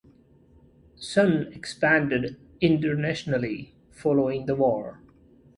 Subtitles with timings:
[0.95, 4.99] Sun expanded internationally following the war.